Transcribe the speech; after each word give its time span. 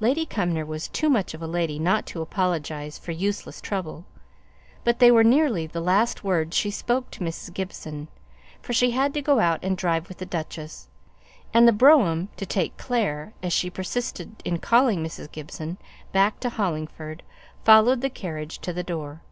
Lady 0.00 0.26
Cumnor 0.26 0.66
was 0.66 0.86
too 0.86 1.08
much 1.08 1.32
of 1.32 1.40
a 1.40 1.46
lady 1.46 1.78
not 1.78 2.04
to 2.04 2.20
apologize 2.20 2.98
for 2.98 3.12
useless 3.12 3.58
trouble, 3.58 4.04
but 4.84 4.98
they 4.98 5.10
were 5.10 5.24
nearly 5.24 5.66
the 5.66 5.80
last 5.80 6.22
words 6.22 6.54
she 6.54 6.70
spoke 6.70 7.10
to 7.10 7.20
Mrs. 7.24 7.54
Gibson, 7.54 8.08
for 8.60 8.74
she 8.74 8.90
had 8.90 9.14
to 9.14 9.22
go 9.22 9.38
out 9.38 9.64
and 9.64 9.74
drive 9.74 10.08
with 10.08 10.18
the 10.18 10.26
duchess; 10.26 10.88
and 11.54 11.66
the 11.66 11.72
brougham 11.72 12.28
to 12.36 12.44
take 12.44 12.76
"Clare" 12.76 13.32
(as 13.42 13.54
she 13.54 13.70
persisted 13.70 14.36
in 14.44 14.58
calling 14.58 15.02
Mrs. 15.02 15.32
Gibson) 15.32 15.78
back 16.12 16.38
to 16.40 16.50
Hollingford 16.50 17.22
followed 17.64 18.02
the 18.02 18.10
carriage 18.10 18.58
to 18.58 18.74
the 18.74 18.84
door. 18.84 19.22